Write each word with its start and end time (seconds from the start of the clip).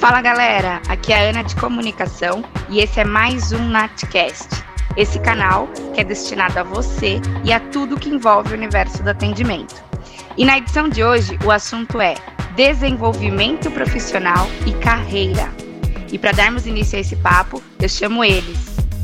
Fala 0.00 0.22
galera, 0.22 0.80
aqui 0.88 1.12
é 1.12 1.18
a 1.18 1.28
Ana 1.28 1.44
de 1.44 1.54
Comunicação 1.56 2.42
e 2.70 2.80
esse 2.80 2.98
é 2.98 3.04
mais 3.04 3.52
um 3.52 3.68
Natcast. 3.68 4.48
Esse 4.96 5.18
canal 5.18 5.68
que 5.92 6.00
é 6.00 6.04
destinado 6.04 6.58
a 6.58 6.62
você 6.62 7.20
e 7.44 7.52
a 7.52 7.60
tudo 7.60 8.00
que 8.00 8.08
envolve 8.08 8.54
o 8.54 8.56
universo 8.56 9.02
do 9.02 9.10
atendimento. 9.10 9.74
E 10.38 10.44
na 10.46 10.56
edição 10.56 10.88
de 10.88 11.04
hoje 11.04 11.38
o 11.44 11.50
assunto 11.50 12.00
é 12.00 12.14
desenvolvimento 12.56 13.70
profissional 13.70 14.46
e 14.66 14.72
carreira. 14.72 15.52
E 16.10 16.18
para 16.18 16.32
darmos 16.32 16.66
início 16.66 16.96
a 16.96 17.02
esse 17.02 17.16
papo, 17.16 17.62
eu 17.78 17.88
chamo 17.88 18.24
eles. 18.24 18.58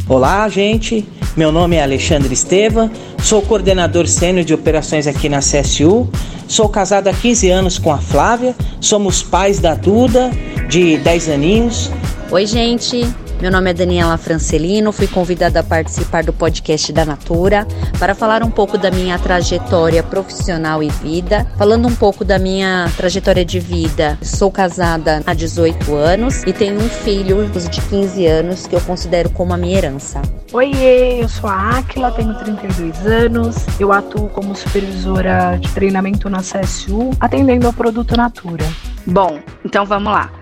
Olá, 0.08 0.48
gente. 0.48 1.06
Meu 1.36 1.52
nome 1.52 1.76
é 1.76 1.82
Alexandre 1.82 2.32
Esteva, 2.32 2.90
sou 3.22 3.42
coordenador 3.42 4.06
sênior 4.06 4.46
de 4.46 4.54
operações 4.54 5.06
aqui 5.06 5.28
na 5.28 5.40
CSU. 5.40 6.10
Sou 6.48 6.68
casado 6.68 7.08
há 7.08 7.12
15 7.12 7.50
anos 7.50 7.78
com 7.78 7.92
a 7.92 7.98
Flávia, 7.98 8.54
somos 8.80 9.22
pais 9.22 9.58
da 9.58 9.74
Duda, 9.74 10.30
de 10.68 10.96
10 10.98 11.28
aninhos. 11.30 11.90
Oi, 12.30 12.46
gente. 12.46 13.06
Meu 13.38 13.52
nome 13.52 13.68
é 13.70 13.74
Daniela 13.74 14.16
Francelino, 14.16 14.90
fui 14.90 15.06
convidada 15.06 15.60
a 15.60 15.62
participar 15.62 16.24
do 16.24 16.32
podcast 16.32 16.90
da 16.90 17.04
Natura 17.04 17.66
para 17.98 18.14
falar 18.14 18.42
um 18.42 18.50
pouco 18.50 18.78
da 18.78 18.90
minha 18.90 19.18
trajetória 19.18 20.02
profissional 20.02 20.82
e 20.82 20.88
vida, 20.88 21.46
falando 21.58 21.86
um 21.86 21.94
pouco 21.94 22.24
da 22.24 22.38
minha 22.38 22.90
trajetória 22.96 23.44
de 23.44 23.60
vida. 23.60 24.18
Sou 24.22 24.50
casada 24.50 25.22
há 25.26 25.34
18 25.34 25.94
anos 25.94 26.44
e 26.44 26.52
tenho 26.52 26.80
um 26.80 26.88
filho 26.88 27.46
de 27.50 27.80
15 27.82 28.26
anos 28.26 28.66
que 28.66 28.74
eu 28.74 28.80
considero 28.80 29.28
como 29.28 29.52
a 29.52 29.58
minha 29.58 29.76
herança. 29.76 30.22
Oiê, 30.50 31.22
eu 31.22 31.28
sou 31.28 31.50
a 31.50 31.76
Aquila, 31.76 32.12
tenho 32.12 32.34
32 32.38 33.06
anos, 33.06 33.56
eu 33.78 33.92
atuo 33.92 34.30
como 34.30 34.56
supervisora 34.56 35.58
de 35.60 35.68
treinamento 35.72 36.30
na 36.30 36.38
CSU, 36.38 37.10
atendendo 37.20 37.66
ao 37.66 37.72
produto 37.74 38.16
Natura. 38.16 38.64
Bom, 39.06 39.38
então 39.62 39.84
vamos 39.84 40.10
lá. 40.10 40.32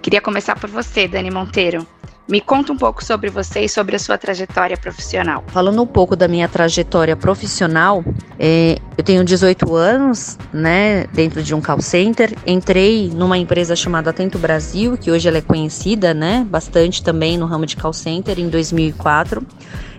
Queria 0.00 0.22
começar 0.22 0.58
por 0.58 0.70
você, 0.70 1.06
Dani 1.06 1.30
Monteiro. 1.30 1.86
Me 2.28 2.42
conta 2.42 2.74
um 2.74 2.76
pouco 2.76 3.02
sobre 3.02 3.30
você 3.30 3.60
e 3.60 3.68
sobre 3.70 3.96
a 3.96 3.98
sua 3.98 4.18
trajetória 4.18 4.76
profissional. 4.76 5.42
Falando 5.46 5.80
um 5.80 5.86
pouco 5.86 6.14
da 6.14 6.28
minha 6.28 6.46
trajetória 6.46 7.16
profissional, 7.16 8.04
é, 8.38 8.76
eu 8.98 9.02
tenho 9.02 9.24
18 9.24 9.74
anos, 9.74 10.36
né, 10.52 11.06
dentro 11.06 11.42
de 11.42 11.54
um 11.54 11.60
call 11.62 11.80
center. 11.80 12.36
Entrei 12.46 13.10
numa 13.14 13.38
empresa 13.38 13.74
chamada 13.74 14.10
Atento 14.10 14.38
Brasil, 14.38 14.98
que 14.98 15.10
hoje 15.10 15.26
ela 15.26 15.38
é 15.38 15.40
conhecida, 15.40 16.12
né, 16.12 16.46
bastante 16.50 17.02
também 17.02 17.38
no 17.38 17.46
ramo 17.46 17.64
de 17.64 17.78
call 17.78 17.94
center, 17.94 18.38
em 18.38 18.50
2004. 18.50 19.42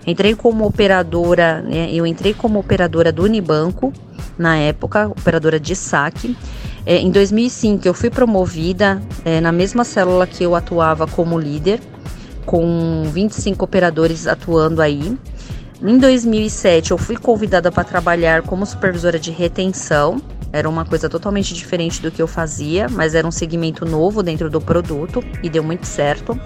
Entrei 0.06 0.36
como 0.36 0.64
operadora, 0.64 1.62
né, 1.62 1.90
eu 1.90 2.06
entrei 2.06 2.32
como 2.32 2.60
operadora 2.60 3.10
do 3.10 3.24
Unibanco, 3.24 3.92
na 4.38 4.56
época, 4.56 5.08
operadora 5.08 5.58
de 5.58 5.74
saque. 5.74 6.36
É, 6.86 6.96
em 6.96 7.10
2005, 7.10 7.88
eu 7.88 7.92
fui 7.92 8.08
promovida 8.08 9.02
é, 9.24 9.40
na 9.40 9.50
mesma 9.50 9.82
célula 9.82 10.28
que 10.28 10.44
eu 10.44 10.54
atuava 10.54 11.08
como 11.08 11.36
líder 11.36 11.80
com 12.44 13.04
25 13.12 13.64
operadores 13.64 14.26
atuando 14.26 14.82
aí. 14.82 15.16
Em 15.82 15.98
2007, 15.98 16.90
eu 16.90 16.98
fui 16.98 17.16
convidada 17.16 17.72
para 17.72 17.84
trabalhar 17.84 18.42
como 18.42 18.66
supervisora 18.66 19.18
de 19.18 19.30
retenção. 19.30 20.20
Era 20.52 20.68
uma 20.68 20.84
coisa 20.84 21.08
totalmente 21.08 21.54
diferente 21.54 22.02
do 22.02 22.10
que 22.10 22.20
eu 22.20 22.26
fazia, 22.26 22.86
mas 22.90 23.14
era 23.14 23.26
um 23.26 23.30
segmento 23.30 23.86
novo 23.86 24.22
dentro 24.22 24.50
do 24.50 24.60
produto 24.60 25.24
e 25.42 25.48
deu 25.48 25.62
muito 25.62 25.86
certo. 25.86 26.38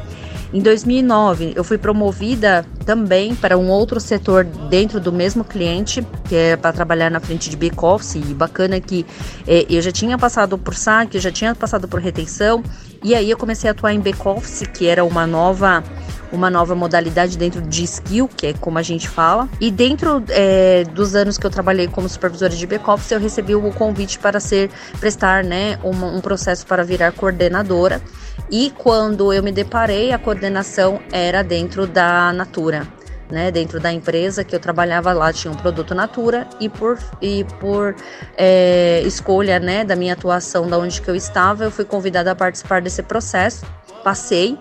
Em 0.54 0.60
2009, 0.60 1.52
eu 1.56 1.64
fui 1.64 1.76
promovida 1.76 2.64
também 2.86 3.34
para 3.34 3.58
um 3.58 3.68
outro 3.68 3.98
setor 3.98 4.44
dentro 4.44 5.00
do 5.00 5.10
mesmo 5.10 5.42
cliente, 5.42 6.06
que 6.28 6.36
é 6.36 6.56
para 6.56 6.72
trabalhar 6.72 7.10
na 7.10 7.18
frente 7.18 7.50
de 7.50 7.56
back-office. 7.56 8.14
E 8.14 8.34
bacana 8.34 8.78
que 8.78 9.04
é, 9.48 9.66
eu 9.68 9.82
já 9.82 9.90
tinha 9.90 10.16
passado 10.16 10.56
por 10.56 10.76
saque, 10.76 11.18
já 11.18 11.32
tinha 11.32 11.56
passado 11.56 11.88
por 11.88 12.00
retenção, 12.00 12.62
e 13.04 13.14
aí 13.14 13.30
eu 13.30 13.36
comecei 13.36 13.68
a 13.68 13.72
atuar 13.72 13.92
em 13.92 14.00
back-office, 14.00 14.66
que 14.72 14.88
era 14.88 15.04
uma 15.04 15.26
nova 15.26 15.84
uma 16.32 16.50
nova 16.50 16.74
modalidade 16.74 17.38
dentro 17.38 17.62
de 17.62 17.84
skill, 17.84 18.26
que 18.26 18.48
é 18.48 18.52
como 18.54 18.76
a 18.76 18.82
gente 18.82 19.08
fala. 19.08 19.48
E 19.60 19.70
dentro 19.70 20.24
é, 20.30 20.82
dos 20.82 21.14
anos 21.14 21.38
que 21.38 21.46
eu 21.46 21.50
trabalhei 21.50 21.86
como 21.86 22.08
supervisora 22.08 22.52
de 22.52 22.66
back-office, 22.66 23.12
eu 23.12 23.20
recebi 23.20 23.54
o 23.54 23.70
convite 23.70 24.18
para 24.18 24.40
ser 24.40 24.68
prestar 24.98 25.44
né, 25.44 25.78
um 25.84 26.20
processo 26.20 26.66
para 26.66 26.82
virar 26.82 27.12
coordenadora. 27.12 28.02
E 28.50 28.72
quando 28.76 29.32
eu 29.32 29.42
me 29.42 29.52
deparei, 29.52 30.10
a 30.10 30.18
coordenação 30.18 31.00
era 31.12 31.42
dentro 31.42 31.86
da 31.86 32.32
Natura. 32.32 32.86
Né, 33.30 33.50
dentro 33.50 33.80
da 33.80 33.90
empresa 33.90 34.44
que 34.44 34.54
eu 34.54 34.60
trabalhava 34.60 35.10
lá 35.14 35.32
tinha 35.32 35.50
um 35.50 35.56
produto 35.56 35.94
Natura 35.94 36.46
e 36.60 36.68
por, 36.68 36.98
e 37.22 37.42
por 37.58 37.96
é, 38.36 39.02
escolha 39.06 39.58
né, 39.58 39.82
da 39.82 39.96
minha 39.96 40.12
atuação 40.12 40.68
da 40.68 40.76
onde 40.78 41.00
que 41.00 41.08
eu 41.08 41.16
estava 41.16 41.64
eu 41.64 41.70
fui 41.70 41.86
convidada 41.86 42.30
a 42.30 42.34
participar 42.34 42.82
desse 42.82 43.02
processo. 43.02 43.64
Passei 44.04 44.58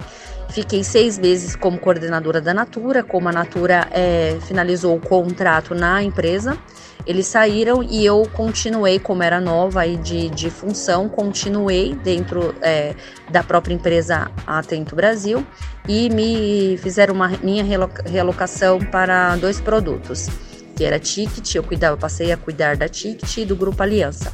fiquei 0.50 0.84
seis 0.84 1.19
meses 1.19 1.56
como 1.56 1.78
coordenadora 1.78 2.40
da 2.40 2.53
Natura 2.53 3.03
como 3.03 3.28
a 3.28 3.31
Natura 3.34 3.88
é, 3.91 4.38
finalizou 4.47 4.95
o 4.95 5.00
contrato 5.00 5.75
na 5.75 6.01
empresa 6.01 6.57
eles 7.06 7.28
saíram 7.28 7.84
e 7.84 8.06
eu 8.06 8.28
continuei, 8.34 9.00
como 9.00 9.24
era 9.24 9.41
nova 9.41 9.81
aí 9.81 9.97
de, 9.97 10.30
de 10.30 10.50
função, 10.50 11.09
continuei 11.09 11.96
dentro 11.96 12.56
é, 12.62 12.96
da 13.30 13.44
própria 13.44 13.74
empresa 13.74 14.31
Atento 14.47 14.96
Brasil 14.96 15.46
e 15.88 16.09
me 16.09 16.78
fizeram 16.78 17.13
uma 17.13 17.28
minha 17.42 17.63
realocação 18.06 18.80
para 18.80 19.36
dois 19.36 19.59
produtos, 19.59 20.30
que 20.75 20.84
era 20.84 20.97
Ticket, 20.97 21.56
eu 21.56 21.63
cuidava, 21.63 21.97
passei 21.97 22.31
a 22.31 22.38
cuidar 22.38 22.78
da 22.78 22.88
Ticket 22.88 23.38
e 23.38 23.46
do 23.46 23.56
Grupo 23.56 23.84
Aliança. 23.84 24.31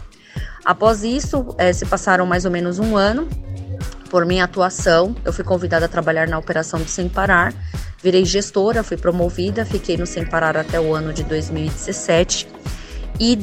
Após 0.63 1.03
isso, 1.03 1.55
é, 1.57 1.73
se 1.73 1.85
passaram 1.85 2.25
mais 2.25 2.45
ou 2.45 2.51
menos 2.51 2.77
um 2.77 2.95
ano, 2.95 3.27
por 4.09 4.25
minha 4.25 4.43
atuação, 4.43 5.15
eu 5.23 5.31
fui 5.31 5.43
convidada 5.43 5.85
a 5.85 5.89
trabalhar 5.89 6.27
na 6.27 6.37
operação 6.37 6.79
do 6.79 6.89
Sem 6.89 7.07
Parar, 7.07 7.53
virei 8.03 8.25
gestora, 8.25 8.83
fui 8.83 8.97
promovida, 8.97 9.65
fiquei 9.65 9.97
no 9.97 10.05
Sem 10.05 10.25
Parar 10.25 10.57
até 10.57 10.79
o 10.79 10.93
ano 10.93 11.13
de 11.13 11.23
2017 11.23 12.47
e 13.19 13.37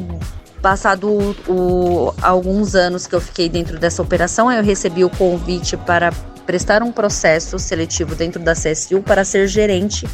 passado 0.62 1.08
o, 1.08 1.34
o, 1.48 2.14
alguns 2.22 2.74
anos 2.74 3.06
que 3.06 3.14
eu 3.14 3.20
fiquei 3.20 3.48
dentro 3.48 3.78
dessa 3.78 4.02
operação, 4.02 4.50
eu 4.50 4.62
recebi 4.62 5.04
o 5.04 5.10
convite 5.10 5.76
para 5.76 6.10
prestar 6.46 6.82
um 6.82 6.92
processo 6.92 7.58
seletivo 7.58 8.14
dentro 8.14 8.42
da 8.42 8.52
CSU 8.52 9.02
para 9.02 9.24
ser 9.24 9.48
gerente 9.48 10.06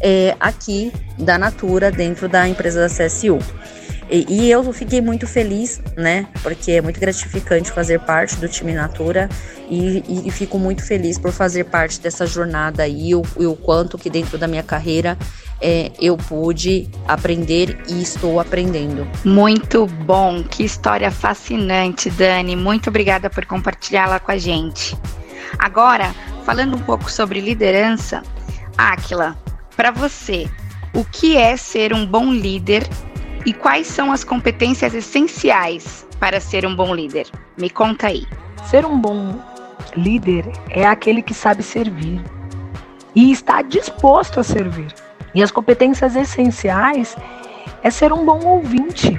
é, 0.00 0.36
aqui 0.38 0.92
da 1.18 1.38
Natura 1.38 1.90
dentro 1.90 2.28
da 2.28 2.46
empresa 2.46 2.80
da 2.80 2.88
CSU. 2.88 3.38
E, 4.10 4.26
e, 4.28 4.50
eu 4.50 4.72
fiquei 4.72 5.00
muito 5.00 5.26
feliz, 5.26 5.82
né? 5.96 6.26
Porque 6.42 6.72
é 6.72 6.80
muito 6.80 6.98
gratificante 6.98 7.70
fazer 7.70 8.00
parte 8.00 8.36
do 8.36 8.48
time 8.48 8.72
Natura 8.72 9.28
e, 9.68 10.02
e, 10.08 10.28
e 10.28 10.30
fico 10.30 10.58
muito 10.58 10.84
feliz 10.84 11.18
por 11.18 11.30
fazer 11.30 11.64
parte 11.64 12.00
dessa 12.00 12.26
jornada 12.26 12.84
aí, 12.84 13.14
o, 13.14 13.22
o 13.36 13.56
quanto 13.56 13.98
que 13.98 14.08
dentro 14.08 14.38
da 14.38 14.48
minha 14.48 14.62
carreira 14.62 15.16
é, 15.60 15.90
eu 16.00 16.16
pude 16.16 16.88
aprender 17.06 17.78
e 17.88 18.00
estou 18.00 18.40
aprendendo. 18.40 19.06
Muito 19.24 19.86
bom, 19.86 20.42
que 20.42 20.64
história 20.64 21.10
fascinante, 21.10 22.08
Dani. 22.10 22.56
Muito 22.56 22.88
obrigada 22.88 23.28
por 23.28 23.44
compartilhá-la 23.44 24.18
com 24.18 24.32
a 24.32 24.38
gente. 24.38 24.96
Agora, 25.58 26.14
falando 26.44 26.76
um 26.76 26.80
pouco 26.80 27.10
sobre 27.10 27.40
liderança, 27.40 28.22
Aquila, 28.76 29.36
para 29.76 29.90
você, 29.90 30.48
o 30.94 31.04
que 31.04 31.36
é 31.36 31.56
ser 31.56 31.92
um 31.92 32.06
bom 32.06 32.32
líder 32.32 32.88
e 33.48 33.52
quais 33.54 33.86
são 33.86 34.12
as 34.12 34.22
competências 34.22 34.92
essenciais 34.92 36.06
para 36.20 36.38
ser 36.38 36.66
um 36.66 36.76
bom 36.76 36.94
líder? 36.94 37.26
Me 37.56 37.70
conta 37.70 38.08
aí. 38.08 38.26
Ser 38.66 38.84
um 38.84 39.00
bom 39.00 39.40
líder 39.96 40.44
é 40.68 40.86
aquele 40.86 41.22
que 41.22 41.32
sabe 41.32 41.62
servir 41.62 42.20
e 43.14 43.32
está 43.32 43.62
disposto 43.62 44.38
a 44.38 44.42
servir. 44.42 44.94
E 45.34 45.42
as 45.42 45.50
competências 45.50 46.14
essenciais 46.14 47.16
é 47.82 47.88
ser 47.88 48.12
um 48.12 48.22
bom 48.22 48.38
ouvinte. 48.44 49.18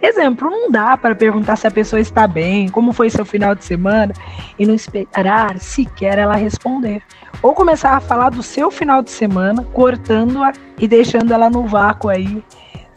Exemplo, 0.00 0.48
não 0.48 0.70
dá 0.70 0.96
para 0.96 1.14
perguntar 1.14 1.56
se 1.56 1.66
a 1.66 1.70
pessoa 1.70 2.00
está 2.00 2.26
bem, 2.26 2.70
como 2.70 2.94
foi 2.94 3.10
seu 3.10 3.26
final 3.26 3.54
de 3.54 3.62
semana, 3.62 4.14
e 4.58 4.64
não 4.64 4.74
esperar 4.74 5.58
sequer 5.58 6.16
ela 6.16 6.34
responder. 6.34 7.02
Ou 7.42 7.52
começar 7.52 7.90
a 7.90 8.00
falar 8.00 8.30
do 8.30 8.42
seu 8.42 8.70
final 8.70 9.02
de 9.02 9.10
semana, 9.10 9.64
cortando-a 9.74 10.52
e 10.78 10.88
deixando 10.88 11.34
ela 11.34 11.50
no 11.50 11.66
vácuo 11.66 12.08
aí, 12.08 12.42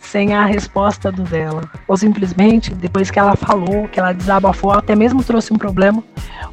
sem 0.02 0.34
a 0.34 0.46
resposta 0.46 1.12
do 1.12 1.24
dela. 1.24 1.70
Ou 1.88 1.96
simplesmente, 1.96 2.74
depois 2.74 3.10
que 3.10 3.20
ela 3.20 3.36
falou, 3.36 3.88
que 3.88 4.00
ela 4.00 4.14
desabafou, 4.14 4.72
até 4.72 4.96
mesmo 4.96 5.24
trouxe 5.24 5.54
um 5.54 5.58
problema, 5.58 6.04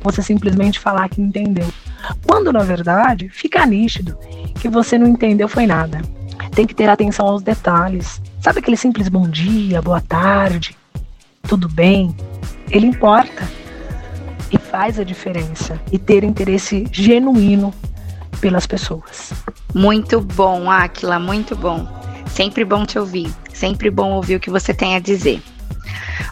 você 0.02 0.22
simplesmente 0.22 0.78
falar 0.78 1.08
que 1.08 1.20
entendeu. 1.20 1.66
Quando 2.26 2.52
na 2.52 2.62
verdade 2.62 3.28
fica 3.28 3.66
nítido 3.66 4.16
que 4.60 4.68
você 4.68 4.96
não 4.98 5.08
entendeu 5.08 5.48
foi 5.48 5.66
nada. 5.66 6.02
Tem 6.54 6.66
que 6.66 6.74
ter 6.74 6.88
atenção 6.88 7.26
aos 7.26 7.42
detalhes. 7.42 8.22
Sabe 8.40 8.60
aquele 8.60 8.76
simples 8.76 9.08
bom 9.08 9.28
dia, 9.28 9.82
boa 9.82 10.00
tarde, 10.00 10.76
tudo 11.42 11.68
bem? 11.68 12.14
Ele 12.70 12.86
importa 12.86 13.48
e 14.52 14.58
faz 14.58 14.98
a 14.98 15.04
diferença. 15.04 15.80
E 15.90 15.98
ter 15.98 16.22
interesse 16.22 16.86
genuíno 16.92 17.72
pelas 18.40 18.66
pessoas. 18.66 19.32
Muito 19.74 20.20
bom, 20.20 20.70
Aquila, 20.70 21.18
muito 21.18 21.56
bom. 21.56 21.86
Sempre 22.38 22.64
bom 22.64 22.87
te 22.87 22.96
ouvir. 22.96 23.35
Sempre 23.52 23.90
bom 23.90 24.12
ouvir 24.12 24.37
o 24.37 24.40
que 24.40 24.49
você 24.49 24.73
tem 24.73 24.94
a 24.94 25.00
dizer. 25.00 25.43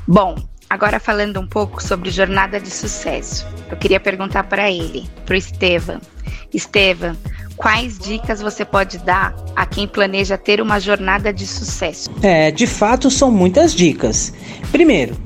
Bom, 0.06 0.36
Agora 0.68 0.98
falando 0.98 1.40
um 1.40 1.46
pouco 1.46 1.80
sobre 1.80 2.10
jornada 2.10 2.60
de 2.60 2.70
sucesso. 2.70 3.46
Eu 3.70 3.76
queria 3.76 4.00
perguntar 4.00 4.44
para 4.44 4.68
ele, 4.68 5.08
para 5.24 5.34
o 5.34 5.36
Estevam. 5.36 6.00
Estevam, 6.52 7.16
quais 7.56 7.98
dicas 7.98 8.40
você 8.40 8.64
pode 8.64 8.98
dar 8.98 9.34
a 9.54 9.64
quem 9.64 9.86
planeja 9.86 10.36
ter 10.36 10.60
uma 10.60 10.80
jornada 10.80 11.32
de 11.32 11.46
sucesso? 11.46 12.10
É, 12.20 12.50
de 12.50 12.66
fato 12.66 13.10
são 13.12 13.30
muitas 13.30 13.72
dicas. 13.72 14.32
Primeiro, 14.72 15.16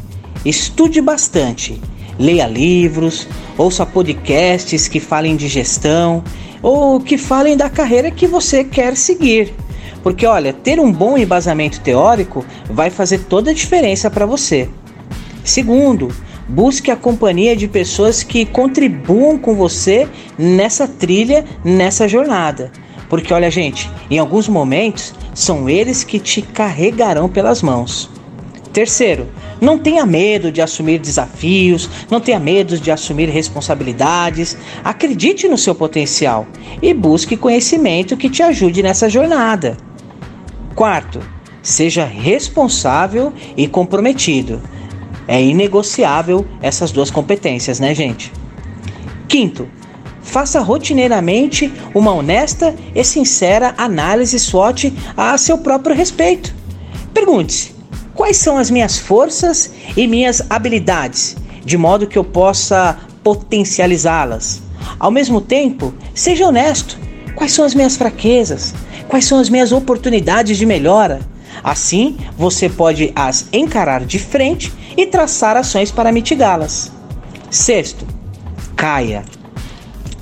estude 0.45 1.01
bastante. 1.01 1.81
Leia 2.19 2.47
livros, 2.47 3.27
ouça 3.57 3.87
podcasts 3.87 4.89
que 4.89 5.01
falem 5.01 5.37
de 5.37 5.49
gestão 5.49 6.23
ou 6.63 7.01
que 7.01 7.17
falem 7.17 7.57
da 7.57 7.71
carreira 7.71 8.11
que 8.11 8.27
você 8.27 8.63
quer 8.63 8.95
seguir. 8.95 9.55
Porque 10.03 10.27
olha, 10.27 10.53
ter 10.53 10.81
um 10.81 10.91
bom 10.93 11.17
embasamento 11.17 11.81
teórico 11.81 12.45
vai 12.69 12.91
fazer 12.91 13.19
toda 13.25 13.51
a 13.51 13.55
diferença 13.55 14.11
para 14.11 14.27
você. 14.27 14.69
Segundo, 15.45 16.09
busque 16.49 16.91
a 16.91 16.97
companhia 16.97 17.55
de 17.57 17.69
pessoas 17.69 18.23
que 18.23 18.45
contribuam 18.45 19.39
com 19.39 19.55
você 19.55 20.09
nessa 20.39 20.87
trilha, 20.89 21.45
nessa 21.65 22.09
jornada. 22.09 22.73
Porque 23.09 23.35
olha, 23.35 23.51
gente, 23.51 23.91
em 24.11 24.19
alguns 24.19 24.49
momentos 24.49 25.15
são 25.35 25.69
eles 25.69 26.05
que 26.05 26.19
te 26.19 26.43
carregarão 26.43 27.29
pelas 27.29 27.63
mãos. 27.63 28.09
Terceiro, 28.73 29.29
não 29.61 29.77
tenha 29.77 30.07
medo 30.07 30.53
de 30.53 30.63
assumir 30.63 31.01
desafios, 31.01 31.91
não 32.09 32.21
tenha 32.21 32.39
medo 32.39 32.79
de 32.79 32.91
assumir 32.91 33.29
responsabilidades. 33.29 34.57
Acredite 34.85 35.49
no 35.49 35.59
seu 35.59 35.75
potencial 35.75 36.47
e 36.81 36.95
busque 36.95 37.37
conhecimento 37.37 38.17
que 38.17 38.31
te 38.31 38.43
ajude 38.43 38.83
nessa 38.83 39.09
jornada. 39.09 39.77
Quarto, 40.75 41.21
seja 41.63 42.05
responsável 42.05 43.33
e 43.57 43.67
comprometido. 43.67 44.63
É 45.27 45.43
inegociável 45.43 46.47
essas 46.61 46.91
duas 46.91 47.11
competências, 47.11 47.79
né, 47.79 47.95
gente? 47.95 48.33
Quinto, 49.29 49.69
faça 50.23 50.61
rotineiramente 50.61 51.73
uma 51.95 52.13
honesta 52.13 52.75
e 52.95 53.05
sincera 53.05 53.75
análise 53.77 54.39
SWOT 54.39 54.93
a 55.17 55.37
seu 55.39 55.59
próprio 55.59 55.95
respeito. 55.95 56.55
Pergunte-se: 57.13 57.73
quais 58.15 58.37
são 58.37 58.57
as 58.57 58.71
minhas 58.71 58.99
forças 58.99 59.73
e 59.97 60.07
minhas 60.07 60.43
habilidades, 60.51 61.37
de 61.65 61.77
modo 61.77 62.07
que 62.07 62.19
eu 62.19 62.25
possa 62.25 62.99
potencializá-las? 63.23 64.63
Ao 64.99 65.11
mesmo 65.11 65.41
tempo, 65.41 65.95
seja 66.15 66.47
honesto: 66.47 66.99
quais 67.41 67.53
são 67.53 67.65
as 67.65 67.75
minhas 67.75 67.97
fraquezas? 67.97 68.75
Quais 69.09 69.25
são 69.25 69.39
as 69.39 69.49
minhas 69.49 69.73
oportunidades 69.73 70.59
de 70.59 70.67
melhora? 70.67 71.21
Assim, 71.65 72.19
você 72.37 72.69
pode 72.69 73.13
as 73.17 73.49
encarar 73.51 74.05
de 74.05 74.19
frente 74.19 74.71
e 74.95 75.07
traçar 75.07 75.57
ações 75.57 75.91
para 75.91 76.13
mitigá-las. 76.13 76.93
Sexto, 77.51 78.07
caia. 78.77 79.25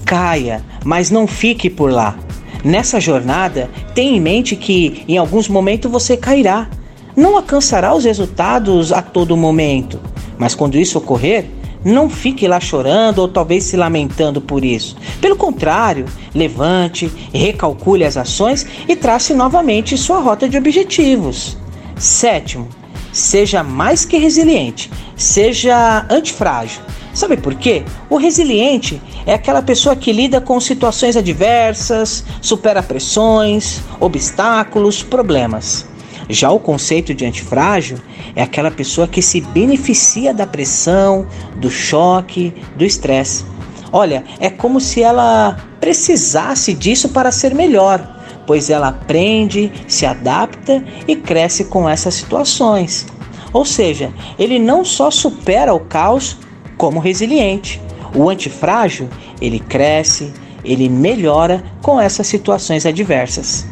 Caia, 0.04 0.62
mas 0.84 1.10
não 1.10 1.26
fique 1.26 1.68
por 1.68 1.90
lá. 1.90 2.16
Nessa 2.62 3.00
jornada, 3.00 3.68
tenha 3.96 4.16
em 4.16 4.20
mente 4.20 4.54
que 4.54 5.02
em 5.08 5.18
alguns 5.18 5.48
momentos 5.48 5.90
você 5.90 6.16
cairá. 6.16 6.70
Não 7.16 7.34
alcançará 7.34 7.96
os 7.96 8.04
resultados 8.04 8.92
a 8.92 9.02
todo 9.02 9.36
momento, 9.36 9.98
mas 10.38 10.54
quando 10.54 10.78
isso 10.78 10.98
ocorrer, 10.98 11.46
não 11.84 12.08
fique 12.10 12.46
lá 12.48 12.60
chorando 12.60 13.18
ou 13.18 13.28
talvez 13.28 13.64
se 13.64 13.76
lamentando 13.76 14.40
por 14.40 14.64
isso. 14.64 14.96
Pelo 15.20 15.36
contrário, 15.36 16.06
levante, 16.34 17.10
recalcule 17.32 18.04
as 18.04 18.16
ações 18.16 18.66
e 18.88 18.96
trace 18.96 19.34
novamente 19.34 19.96
sua 19.96 20.20
rota 20.20 20.48
de 20.48 20.56
objetivos. 20.56 21.56
Sétimo, 21.96 22.68
seja 23.12 23.62
mais 23.62 24.04
que 24.04 24.18
resiliente, 24.18 24.90
seja 25.16 26.06
antifrágil. 26.10 26.80
Sabe 27.12 27.36
por 27.36 27.54
quê? 27.56 27.82
O 28.08 28.16
resiliente 28.16 29.02
é 29.26 29.34
aquela 29.34 29.60
pessoa 29.60 29.96
que 29.96 30.12
lida 30.12 30.40
com 30.40 30.60
situações 30.60 31.16
adversas, 31.16 32.24
supera 32.40 32.80
pressões, 32.80 33.80
obstáculos, 33.98 35.02
problemas. 35.02 35.84
Já 36.28 36.50
o 36.50 36.60
conceito 36.60 37.14
de 37.14 37.24
antifrágil 37.24 37.98
é 38.36 38.42
aquela 38.42 38.70
pessoa 38.70 39.08
que 39.08 39.22
se 39.22 39.40
beneficia 39.40 40.34
da 40.34 40.46
pressão, 40.46 41.26
do 41.56 41.70
choque, 41.70 42.52
do 42.76 42.84
estresse. 42.84 43.44
Olha, 43.90 44.24
é 44.38 44.50
como 44.50 44.80
se 44.80 45.02
ela 45.02 45.56
precisasse 45.80 46.74
disso 46.74 47.08
para 47.08 47.32
ser 47.32 47.54
melhor, 47.54 48.16
pois 48.46 48.68
ela 48.68 48.88
aprende, 48.88 49.72
se 49.86 50.04
adapta 50.04 50.84
e 51.06 51.16
cresce 51.16 51.64
com 51.64 51.88
essas 51.88 52.14
situações. 52.14 53.06
Ou 53.52 53.64
seja, 53.64 54.12
ele 54.38 54.58
não 54.58 54.84
só 54.84 55.10
supera 55.10 55.72
o 55.72 55.80
caos, 55.80 56.36
como 56.76 57.00
resiliente. 57.00 57.80
O 58.14 58.28
antifrágil, 58.28 59.08
ele 59.40 59.58
cresce, 59.58 60.32
ele 60.64 60.88
melhora 60.88 61.64
com 61.82 62.00
essas 62.00 62.26
situações 62.26 62.86
adversas. 62.86 63.66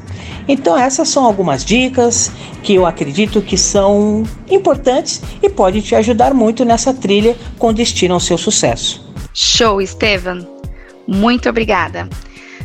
Então 0.49 0.79
essas 0.79 1.09
são 1.09 1.25
algumas 1.25 1.65
dicas 1.65 2.31
que 2.63 2.75
eu 2.75 2.87
acredito 2.87 3.43
que 3.43 3.57
são 3.57 4.23
importantes 4.51 5.23
e 5.43 5.49
podem 5.49 5.81
te 5.81 5.95
ajudar 5.95 6.33
muito 6.35 6.65
nessa 6.65 6.93
trilha 6.95 7.37
com 7.59 7.73
destino 7.73 8.15
ao 8.15 8.21
seu 8.21 8.39
sucesso. 8.39 9.05
Show, 9.33 9.81
Estevam. 9.81 10.47
Muito 11.07 11.49
obrigada. 11.49 12.09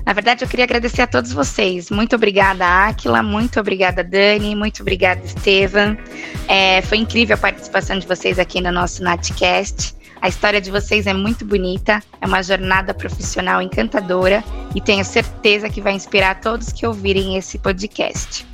Na 0.05 0.13
verdade, 0.13 0.43
eu 0.43 0.47
queria 0.47 0.65
agradecer 0.65 1.03
a 1.03 1.07
todos 1.07 1.31
vocês. 1.31 1.91
Muito 1.91 2.15
obrigada, 2.15 2.65
Aquila. 2.87 3.21
Muito 3.21 3.59
obrigada, 3.59 4.03
Dani. 4.03 4.55
Muito 4.55 4.81
obrigada, 4.81 5.21
Estevam. 5.23 5.95
É, 6.47 6.81
foi 6.81 6.97
incrível 6.97 7.35
a 7.35 7.37
participação 7.37 7.99
de 7.99 8.07
vocês 8.07 8.39
aqui 8.39 8.61
no 8.61 8.71
nosso 8.71 9.03
Natcast. 9.03 9.93
A 10.21 10.29
história 10.29 10.61
de 10.61 10.69
vocês 10.69 11.07
é 11.07 11.13
muito 11.13 11.43
bonita, 11.43 12.01
é 12.21 12.27
uma 12.27 12.43
jornada 12.43 12.93
profissional 12.93 13.61
encantadora 13.61 14.43
e 14.75 14.79
tenho 14.79 15.03
certeza 15.03 15.67
que 15.67 15.81
vai 15.81 15.93
inspirar 15.93 16.39
todos 16.39 16.71
que 16.71 16.85
ouvirem 16.85 17.37
esse 17.37 17.57
podcast. 17.57 18.45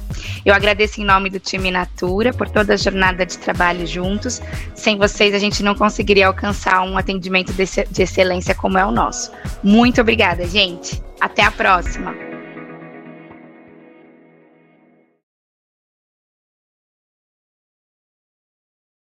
Eu 0.46 0.54
agradeço 0.54 1.02
em 1.02 1.04
nome 1.04 1.30
do 1.30 1.40
time 1.40 1.70
Natura 1.70 2.32
por 2.32 2.50
toda 2.50 2.74
a 2.74 2.78
jornada 2.78 3.26
de 3.26 3.38
trabalho 3.38 3.86
juntos. 3.86 4.42
Sem 4.74 4.98
vocês, 4.98 5.36
a 5.36 5.40
gente 5.40 5.62
não 5.62 5.76
conseguiria 5.76 6.28
alcançar 6.28 6.82
um 6.84 6.98
atendimento 6.98 7.52
de 7.54 8.02
excelência 8.02 8.56
como 8.56 8.78
é 8.78 8.86
o 8.86 8.92
nosso. 8.92 9.32
Muito 9.62 10.00
obrigada, 10.00 10.48
gente. 10.48 11.04
Até 11.20 11.44
a 11.44 11.52
próxima. 11.52 12.27